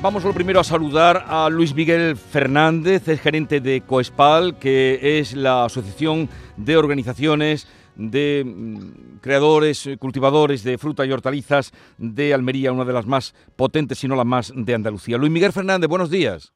Vamos 0.00 0.22
lo 0.22 0.32
primero 0.32 0.60
a 0.60 0.64
saludar 0.64 1.24
a 1.26 1.48
Luis 1.48 1.74
Miguel 1.74 2.16
Fernández, 2.16 3.08
es 3.08 3.20
gerente 3.20 3.60
de 3.60 3.80
Coespal, 3.80 4.56
que 4.56 5.18
es 5.18 5.34
la 5.34 5.64
asociación 5.64 6.28
de 6.56 6.76
organizaciones 6.76 7.66
de 7.96 8.44
mm, 8.46 9.18
creadores, 9.20 9.90
cultivadores 9.98 10.62
de 10.62 10.78
fruta 10.78 11.04
y 11.04 11.10
hortalizas 11.10 11.72
de 11.98 12.32
Almería, 12.32 12.70
una 12.70 12.84
de 12.84 12.92
las 12.92 13.06
más 13.06 13.34
potentes, 13.56 13.98
si 13.98 14.06
no 14.06 14.14
la 14.14 14.22
más, 14.22 14.52
de 14.54 14.72
Andalucía. 14.72 15.18
Luis 15.18 15.32
Miguel 15.32 15.52
Fernández, 15.52 15.88
buenos 15.88 16.10
días. 16.10 16.52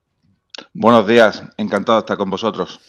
Buenos 0.73 1.09
días, 1.09 1.43
encantado 1.57 1.99
de 1.99 2.03
estar 2.03 2.17
con 2.17 2.31
vosotros. 2.31 2.81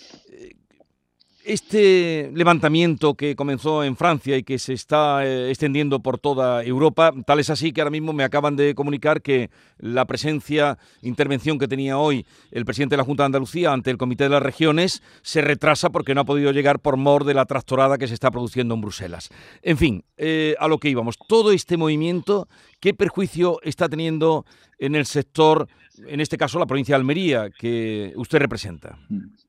Este 1.46 2.32
levantamiento 2.34 3.16
que 3.16 3.36
comenzó 3.36 3.84
en 3.84 3.98
Francia 3.98 4.38
y 4.38 4.44
que 4.44 4.58
se 4.58 4.72
está 4.72 5.26
eh, 5.26 5.50
extendiendo 5.50 6.00
por 6.00 6.18
toda 6.18 6.64
Europa, 6.64 7.12
tal 7.26 7.42
es 7.42 7.50
así 7.50 7.74
que 7.74 7.82
ahora 7.82 7.92
mismo 7.92 8.14
me 8.14 8.24
acaban 8.24 8.56
de 8.56 8.74
comunicar 8.74 9.22
que 9.22 9.50
la 9.78 10.06
presencia, 10.06 10.78
intervención 11.02 11.60
que 11.60 11.68
tenía 11.68 11.98
hoy 11.98 12.26
el 12.52 12.64
presidente 12.64 12.94
de 12.94 12.98
la 12.98 13.04
Junta 13.04 13.24
de 13.24 13.26
Andalucía 13.26 13.74
ante 13.74 13.92
el 13.92 13.98
Comité 13.98 14.24
de 14.24 14.30
las 14.30 14.42
Regiones 14.42 15.04
se 15.22 15.42
retrasa 15.42 15.90
porque 15.90 16.16
no 16.16 16.22
ha 16.22 16.26
podido 16.26 16.52
llegar 16.54 16.80
por 16.80 16.96
mor 16.96 17.26
de 17.26 17.34
la 17.34 17.46
trastorada 17.46 17.98
que 17.98 18.08
se 18.08 18.14
está 18.14 18.32
produciendo 18.32 18.76
en 18.76 18.82
Bruselas. 18.82 19.30
En 19.64 19.78
fin, 19.78 20.06
eh, 20.16 20.56
a 20.60 20.70
lo 20.70 20.78
que 20.78 20.90
íbamos, 20.90 21.18
todo 21.28 21.52
este 21.52 21.76
movimiento, 21.76 22.48
¿qué 22.80 22.94
perjuicio 22.94 23.60
está 23.64 23.90
teniendo 23.90 24.46
en 24.80 24.96
el 24.96 25.06
sector, 25.06 25.68
en 26.08 26.22
este 26.22 26.38
caso 26.38 26.58
la 26.58 26.68
provincia 26.68 26.94
de 26.94 27.02
Almería, 27.02 27.50
que 27.50 28.14
usted 28.16 28.40
representa? 28.40 28.98
Mm. 29.10 29.43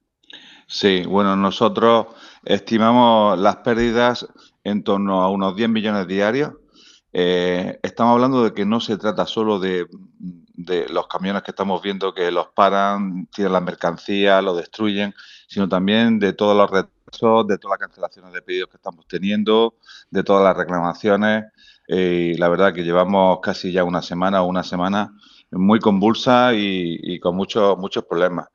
Sí, 0.66 1.04
bueno, 1.06 1.36
nosotros 1.36 2.06
estimamos 2.45 3.38
las 3.38 3.56
pérdidas 3.56 4.27
en 4.64 4.82
torno 4.82 5.23
a 5.23 5.30
unos 5.30 5.56
10 5.56 5.68
millones 5.68 6.06
diarios. 6.06 6.52
Eh, 7.12 7.78
estamos 7.82 8.14
hablando 8.14 8.42
de 8.42 8.52
que 8.52 8.64
no 8.64 8.80
se 8.80 8.96
trata 8.96 9.27
solo 9.27 9.59
de, 9.59 9.87
los 10.88 11.06
camiones 11.06 11.42
que 11.42 11.50
estamos 11.50 11.80
viendo 11.82 12.14
que 12.14 12.30
los 12.30 12.48
paran, 12.48 13.27
tiran 13.27 13.52
las 13.52 13.62
mercancías, 13.62 14.42
lo 14.42 14.54
destruyen, 14.54 15.15
sino 15.46 15.68
también 15.68 16.18
de 16.18 16.32
todos 16.32 16.56
los 16.56 16.71
retrasos, 16.71 17.46
de 17.46 17.59
todas 17.59 17.79
las 17.79 17.88
cancelaciones 17.88 18.32
de 18.32 18.43
pedidos 18.43 18.71
que 18.71 18.76
estamos 18.76 19.06
teniendo, 19.06 19.74
de 20.10 20.23
todas 20.24 20.45
las 20.45 20.56
reclamaciones. 20.56 21.45
Eh, 21.87 22.32
y 22.34 22.38
la 22.38 22.48
verdad 22.48 22.73
que 22.73 22.84
llevamos 22.84 23.40
casi 23.43 23.73
ya 23.73 23.84
una 23.84 24.02
semana 24.02 24.43
o 24.43 24.46
una 24.46 24.62
semana 24.62 25.12
muy 25.51 25.79
convulsa 25.79 26.54
y, 26.54 26.99
y 27.02 27.21
con 27.21 27.37
muchos 27.37 27.76
muchos 27.78 28.04
problemas. 28.04 28.49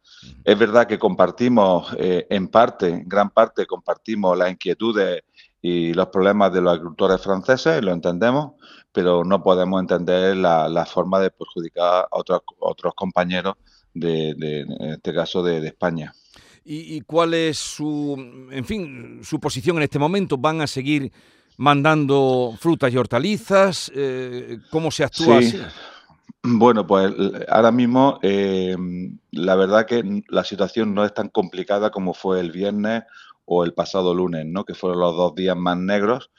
Es 0.43 0.57
verdad 0.57 0.87
que 0.87 0.99
compartimos 0.99 1.95
eh, 1.97 2.27
en 2.29 2.49
parte, 2.49 3.03
gran 3.05 3.29
parte, 3.29 3.65
compartimos 3.65 4.37
las 4.37 4.51
inquietudes 4.51 5.23
y 5.61 5.93
los 5.93 6.07
problemas 6.07 6.53
de 6.53 6.61
los 6.61 6.73
agricultores 6.73 7.21
franceses, 7.21 7.83
lo 7.83 7.91
entendemos, 7.91 8.53
pero 8.91 9.23
no 9.23 9.43
podemos 9.43 9.81
entender 9.81 10.35
la, 10.37 10.85
forma 10.85 11.19
de 11.19 11.31
perjudicar 11.31 12.05
a 12.05 12.07
otros, 12.11 12.41
otros 12.59 12.93
compañeros, 12.95 13.55
de, 13.93 14.29
en 14.31 14.91
este 14.91 15.13
caso 15.13 15.43
de, 15.43 15.65
España. 15.67 16.13
¿Y, 16.63 17.01
cuál 17.01 17.33
es 17.33 17.57
su, 17.57 18.15
en 18.51 18.63
fin, 18.63 19.19
su 19.23 19.39
posición 19.39 19.77
en 19.77 19.83
este 19.83 19.99
momento? 19.99 20.37
¿Van 20.37 20.61
a 20.61 20.67
seguir 20.67 21.11
mandando 21.57 22.53
frutas 22.59 22.93
y 22.93 22.97
hortalizas? 22.97 23.91
Eh, 23.95 24.59
¿Cómo 24.69 24.91
se 24.91 25.03
actúa 25.03 25.39
así? 25.39 25.59
Bueno, 26.41 26.87
pues 26.87 27.13
ahora 27.49 27.71
mismo 27.71 28.17
eh, 28.21 28.75
la 29.31 29.55
verdad 29.55 29.85
que 29.85 30.23
la 30.29 30.43
situación 30.45 30.93
no 30.93 31.03
es 31.03 31.13
tan 31.13 31.27
complicada 31.27 31.91
como 31.91 32.13
fue 32.13 32.39
el 32.39 32.51
viernes 32.51 33.03
o 33.51 33.63
el 33.63 33.73
pasado 33.73 34.13
lunes, 34.13 34.45
¿no? 34.45 34.63
que 34.63 34.75
fueron 34.75 34.99
los 34.99 35.17
dos 35.17 35.33
días 35.33 35.57
más 35.57 35.75
negros, 35.75 36.29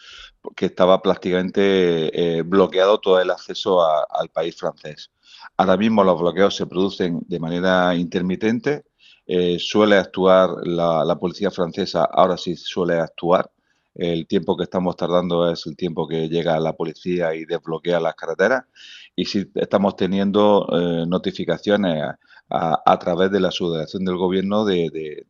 que 0.54 0.66
estaba 0.66 1.02
prácticamente 1.02 2.38
eh, 2.38 2.42
bloqueado 2.42 3.00
todo 3.00 3.20
el 3.20 3.30
acceso 3.30 3.82
al 3.82 4.28
país 4.28 4.56
francés. 4.56 5.10
Ahora 5.56 5.76
mismo 5.76 6.04
los 6.04 6.20
bloqueos 6.20 6.54
se 6.54 6.66
producen 6.66 7.18
de 7.26 7.40
manera 7.40 7.96
intermitente, 7.96 8.84
eh, 9.26 9.58
suele 9.58 9.96
actuar 9.96 10.50
la, 10.62 11.16
policía 11.18 11.50
francesa, 11.50 12.04
ahora 12.04 12.36
sí 12.36 12.54
suele 12.54 13.00
actuar, 13.00 13.50
el 13.96 14.28
tiempo 14.28 14.56
que 14.56 14.62
estamos 14.62 14.94
tardando 14.94 15.50
es 15.50 15.66
el 15.66 15.76
tiempo 15.76 16.06
que 16.06 16.28
llega 16.28 16.60
la 16.60 16.76
policía 16.76 17.34
y 17.34 17.44
desbloquea 17.44 17.98
las 17.98 18.14
carreteras. 18.14 18.64
Y 19.16 19.24
si 19.24 19.50
estamos 19.56 19.96
teniendo 19.96 20.68
eh, 20.72 21.06
notificaciones 21.08 22.14
a, 22.50 22.98
través 22.98 23.30
de 23.30 23.40
la 23.40 23.50
subdelegación 23.50 24.04
del 24.04 24.16
gobierno 24.16 24.64
de, 24.64 25.26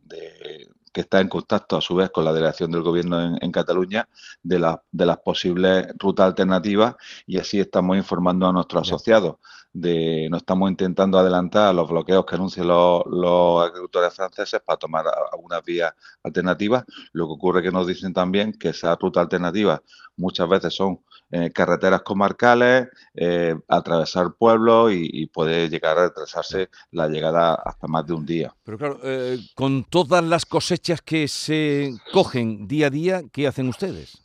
que 0.92 1.02
está 1.02 1.20
en 1.20 1.28
contacto 1.28 1.76
a 1.76 1.80
su 1.80 1.94
vez 1.94 2.10
con 2.10 2.24
la 2.24 2.32
delegación 2.32 2.70
del 2.70 2.82
gobierno 2.82 3.36
en, 3.40 3.52
Cataluña 3.52 4.08
de, 4.42 4.76
de 4.92 5.06
las 5.06 5.18
posibles 5.18 5.86
rutas 5.98 6.26
alternativas 6.26 6.96
y 7.26 7.38
así 7.38 7.60
estamos 7.60 7.96
informando 7.96 8.46
a 8.46 8.52
nuestros 8.52 8.88
asociados 8.88 9.36
de 9.72 10.28
no 10.30 10.36
estamos 10.36 10.70
intentando 10.70 11.18
adelantar 11.18 11.74
los 11.74 11.88
bloqueos 11.88 12.26
que 12.26 12.34
anuncian 12.34 12.66
los, 12.66 13.62
agricultores 13.62 14.14
franceses 14.14 14.60
para 14.60 14.76
tomar 14.76 15.04
algunas 15.32 15.62
vías 15.64 15.92
alternativas. 16.22 16.84
Lo 17.12 17.26
que 17.26 17.32
ocurre 17.32 17.60
es 17.60 17.66
que 17.66 17.72
nos 17.72 17.86
dicen 17.86 18.12
también 18.12 18.52
que 18.52 18.70
esas 18.70 18.98
rutas 18.98 19.22
alternativas 19.22 19.80
muchas 20.16 20.48
veces 20.48 20.74
son 20.74 21.00
eh, 21.32 21.50
carreteras 21.52 22.02
comarcales, 22.02 22.88
eh, 23.14 23.54
atravesar 23.68 24.34
pueblos 24.36 24.92
y, 24.92 25.26
puede 25.26 25.68
llegar 25.68 25.96
a 25.96 26.08
retrasarse 26.08 26.70
la 26.90 27.08
llegada 27.08 27.54
hasta 27.54 27.86
más 27.86 28.04
de 28.06 28.14
un 28.14 28.26
día. 28.26 28.54
Pero 28.64 28.78
claro, 28.78 29.00
eh, 29.04 29.38
con 29.54 29.84
todas 29.84 30.24
las 30.24 30.44
cosechas 30.44 31.02
que 31.02 31.28
se 31.28 31.94
cogen 32.12 32.66
día 32.66 32.88
a 32.88 32.90
día, 32.90 33.22
¿qué 33.32 33.46
hacen 33.46 33.68
ustedes? 33.68 34.18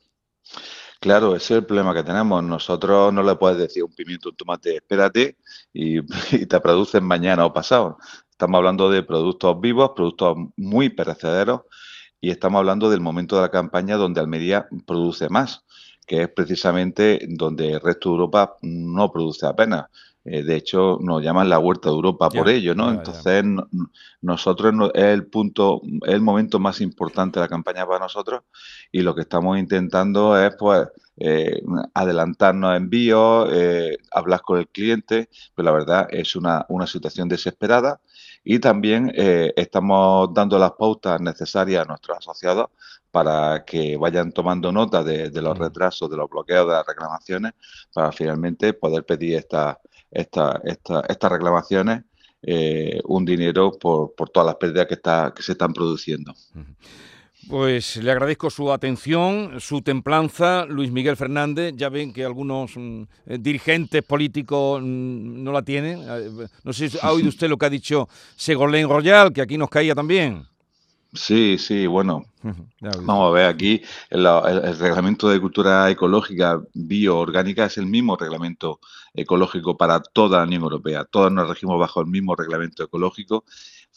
Claro, 0.99 1.35
ese 1.35 1.53
es 1.53 1.59
el 1.59 1.65
problema 1.67 1.93
que 1.93 2.01
tenemos. 2.01 2.43
Nosotros 2.43 3.13
no 3.13 3.21
le 3.21 3.35
puedes 3.35 3.59
decir 3.59 3.83
un 3.83 3.93
pimiento, 3.93 4.29
un 4.29 4.35
tomate, 4.35 4.77
espérate 4.77 5.37
y, 5.71 6.01
te 6.47 6.59
producen 6.59 7.03
mañana 7.03 7.45
o 7.45 7.53
pasado. 7.53 7.99
Estamos 8.31 8.57
hablando 8.57 8.89
de 8.89 9.03
productos 9.03 9.61
vivos, 9.61 9.91
productos 9.95 10.37
muy 10.57 10.89
perecederos 10.89 11.61
y 12.19 12.31
estamos 12.31 12.57
hablando 12.57 12.89
del 12.89 13.01
momento 13.01 13.35
de 13.35 13.43
la 13.43 13.51
campaña 13.51 13.97
donde 13.97 14.19
Almería 14.19 14.67
produce 14.87 15.29
más, 15.29 15.63
que 16.05 16.23
es 16.23 16.29
precisamente 16.29 17.25
donde 17.27 17.73
el 17.73 17.81
resto 17.81 18.09
de 18.09 18.15
Europa 18.15 18.57
no 18.61 19.11
produce 19.11 19.45
apenas. 19.45 19.85
Eh, 20.23 20.41
de 20.41 20.55
hecho, 20.55 20.97
nos 21.01 21.21
llaman 21.21 21.49
la 21.49 21.59
huerta 21.59 21.89
de 21.89 21.95
Europa 21.95 22.29
por 22.29 22.49
ello, 22.49 22.73
¿no? 22.73 22.91
Entonces, 22.91 23.43
nosotros 24.21 24.91
es 24.95 25.03
el 25.03 25.27
punto, 25.27 25.81
es 26.03 26.13
el 26.13 26.21
momento 26.21 26.59
más 26.59 26.81
importante 26.81 27.39
de 27.39 27.45
la 27.45 27.49
campaña 27.49 27.85
para 27.85 27.99
nosotros 27.99 28.41
y 28.91 29.01
lo 29.01 29.13
que 29.13 29.21
estamos 29.21 29.59
intentando 29.59 30.35
es, 30.43 30.55
pues, 30.57 30.87
eh, 31.17 31.61
adelantarnos 31.93 32.75
envíos, 32.75 33.49
eh, 33.51 33.97
hablar 34.11 34.41
con 34.41 34.59
el 34.59 34.67
cliente, 34.67 35.29
pero 35.53 35.65
la 35.65 35.71
verdad 35.71 36.07
es 36.09 36.35
una, 36.35 36.65
una 36.69 36.87
situación 36.87 37.29
desesperada 37.29 37.99
y 38.43 38.59
también 38.59 39.11
eh, 39.15 39.53
estamos 39.55 40.33
dando 40.33 40.59
las 40.59 40.73
pautas 40.73 41.19
necesarias 41.21 41.83
a 41.83 41.87
nuestros 41.87 42.17
asociados 42.17 42.67
para 43.11 43.63
que 43.65 43.97
vayan 43.97 44.31
tomando 44.31 44.71
nota 44.71 45.03
de, 45.03 45.29
de 45.29 45.41
los 45.41 45.57
mm. 45.57 45.61
retrasos, 45.61 46.09
de 46.09 46.17
los 46.17 46.29
bloqueos, 46.29 46.67
de 46.67 46.73
las 46.73 46.85
reclamaciones, 46.85 47.53
para 47.93 48.11
finalmente 48.11 48.73
poder 48.73 49.05
pedir 49.05 49.37
esta, 49.37 49.79
esta, 50.11 50.61
estas 50.63 51.31
reclamaciones 51.31 52.03
eh, 52.47 53.01
un 53.05 53.25
dinero 53.25 53.71
por, 53.71 54.13
por, 54.13 54.29
todas 54.29 54.45
las 54.45 54.55
pérdidas 54.57 54.85
que, 54.85 54.93
está, 54.93 55.33
que 55.35 55.41
se 55.41 55.53
están 55.53 55.73
produciendo. 55.73 56.31
Pues 57.47 57.97
le 57.97 58.11
agradezco 58.11 58.49
su 58.49 58.71
atención, 58.71 59.59
su 59.59 59.81
templanza, 59.81 60.65
Luis 60.65 60.91
Miguel 60.91 61.15
Fernández. 61.15 61.73
Ya 61.75 61.89
ven 61.89 62.11
que 62.11 62.25
algunos 62.25 62.71
mm, 62.75 63.03
eh, 63.27 63.37
dirigentes 63.39 64.03
políticos 64.03 64.81
mm, 64.81 65.43
no 65.43 65.51
la 65.51 65.61
tienen. 65.61 65.99
Eh, 66.07 66.47
no 66.63 66.73
sé 66.73 66.89
si 66.89 66.97
ha 67.01 67.11
oído 67.11 67.29
usted 67.29 67.47
lo 67.47 67.57
que 67.57 67.67
ha 67.67 67.69
dicho 67.69 68.09
Segolén 68.35 68.89
Royal, 68.89 69.31
que 69.31 69.41
aquí 69.41 69.57
nos 69.57 69.69
caía 69.69 69.93
también. 69.93 70.47
Sí, 71.15 71.57
sí, 71.57 71.87
bueno. 71.87 72.25
Vamos 72.81 73.29
a 73.29 73.31
ver, 73.31 73.45
aquí 73.45 73.81
el, 74.09 74.25
reglamento 74.77 75.29
de 75.29 75.39
cultura 75.39 75.89
ecológica 75.89 76.61
bioorgánica 76.73 77.65
es 77.65 77.77
el 77.77 77.85
mismo 77.85 78.17
reglamento 78.17 78.79
ecológico 79.13 79.77
para 79.77 80.01
toda 80.01 80.39
la 80.39 80.43
Unión 80.43 80.63
Europea. 80.63 81.05
Todos 81.05 81.31
nos 81.31 81.47
regimos 81.47 81.79
bajo 81.79 82.01
el 82.01 82.07
mismo 82.07 82.35
reglamento 82.35 82.83
ecológico. 82.83 83.45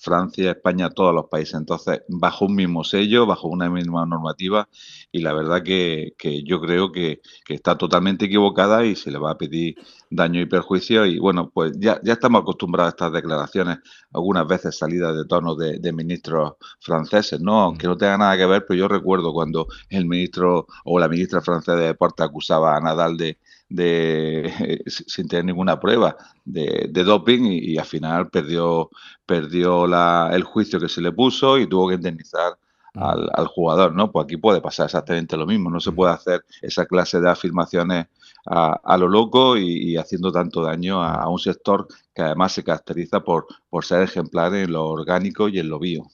Francia, 0.00 0.52
España, 0.52 0.90
todos 0.90 1.14
los 1.14 1.26
países. 1.26 1.54
Entonces, 1.54 2.02
bajo 2.08 2.44
un 2.46 2.54
mismo 2.54 2.84
sello, 2.84 3.26
bajo 3.26 3.48
una 3.48 3.68
misma 3.68 4.06
normativa. 4.06 4.68
Y 5.10 5.20
la 5.20 5.32
verdad 5.32 5.62
que, 5.62 6.14
yo 6.44 6.60
creo 6.60 6.92
que, 6.92 7.20
está 7.48 7.76
totalmente 7.76 8.26
equivocada 8.26 8.84
y 8.84 8.94
se 8.94 9.10
le 9.10 9.18
va 9.18 9.32
a 9.32 9.38
pedir 9.38 9.76
daño 10.10 10.40
y 10.40 10.46
perjuicio. 10.46 11.04
Y 11.06 11.18
bueno, 11.18 11.50
pues 11.50 11.72
ya, 11.78 12.00
ya 12.04 12.12
estamos 12.14 12.42
acostumbrados 12.42 12.92
a 12.92 12.94
estas 12.96 13.12
declaraciones, 13.12 13.78
algunas 14.12 14.46
veces 14.46 14.78
salidas 14.78 15.16
de 15.16 15.26
tono 15.26 15.54
de, 15.56 15.92
ministros 15.92 16.52
franceses, 16.80 17.40
¿no? 17.40 17.60
Aunque 17.60 17.86
no 17.88 17.96
tenga 17.96 18.18
nada 18.18 18.36
que 18.36 18.46
ver, 18.46 18.64
pero 18.68 18.78
yo 18.78 18.88
recuerdo 18.88 19.32
cuando 19.32 19.66
el 19.88 20.06
ministro 20.06 20.66
o 20.84 20.98
la 20.98 21.08
ministra 21.08 21.40
francesa 21.40 21.76
de 21.76 21.86
Deportes 21.86 22.26
acusaba 22.26 22.76
a 22.76 22.80
Nadal 22.80 23.16
de, 23.16 23.38
de 23.68 24.82
sin 24.86 25.28
tener 25.28 25.44
ninguna 25.44 25.78
prueba 25.78 26.16
de, 26.44 26.88
doping 27.04 27.42
y, 27.44 27.78
al 27.78 27.84
final 27.84 28.30
perdió, 28.30 28.90
perdió 29.26 29.86
la, 29.86 30.30
el 30.32 30.42
juicio 30.44 30.80
que 30.80 30.88
se 30.88 31.00
le 31.00 31.12
puso 31.12 31.58
y 31.58 31.66
tuvo 31.66 31.88
que 31.88 31.96
indemnizar 31.96 32.58
mm. 32.94 33.02
al, 33.34 33.46
jugador, 33.46 33.94
¿no? 33.94 34.10
Pues 34.10 34.24
aquí 34.24 34.36
puede 34.36 34.60
pasar 34.60 34.86
exactamente 34.86 35.36
lo 35.36 35.46
mismo, 35.46 35.70
no 35.70 35.80
se 35.80 35.90
mm. 35.90 35.94
puede 35.94 36.12
hacer 36.12 36.44
esa 36.62 36.86
clase 36.86 37.20
de 37.20 37.30
afirmaciones 37.30 38.06
a, 38.46 38.96
lo 38.96 39.08
loco 39.08 39.58
y, 39.58 39.96
haciendo 39.98 40.32
tanto 40.32 40.62
daño 40.62 41.02
a, 41.02 41.28
un 41.28 41.38
sector 41.38 41.86
que 42.14 42.22
además 42.22 42.52
se 42.52 42.64
caracteriza 42.64 43.20
por, 43.20 43.46
por 43.68 43.84
ser 43.84 44.02
ejemplar 44.02 44.54
en 44.54 44.72
lo 44.72 44.86
orgánico 44.86 45.48
y 45.48 45.58
en 45.58 45.68
lo 45.68 45.78
bio. 45.78 46.06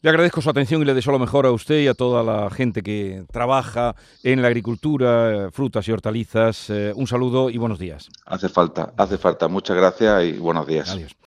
Le 0.00 0.10
agradezco 0.10 0.40
su 0.40 0.48
atención 0.48 0.80
y 0.82 0.84
le 0.84 0.94
deseo 0.94 1.12
lo 1.12 1.18
mejor 1.18 1.44
a 1.44 1.50
usted 1.50 1.80
y 1.80 1.88
a 1.88 1.94
toda 1.94 2.22
la 2.22 2.50
gente 2.50 2.82
que 2.82 3.24
trabaja 3.32 3.96
en 4.22 4.42
la 4.42 4.48
agricultura, 4.48 5.50
frutas 5.50 5.88
y 5.88 5.92
hortalizas. 5.92 6.70
Eh, 6.70 6.92
un 6.94 7.08
saludo 7.08 7.50
y 7.50 7.58
buenos 7.58 7.80
días. 7.80 8.08
Hace 8.24 8.48
falta, 8.48 8.92
hace 8.96 9.18
falta. 9.18 9.48
Muchas 9.48 9.76
gracias 9.76 10.24
y 10.24 10.32
buenos 10.34 10.68
días. 10.68 10.88
Adiós. 10.90 11.18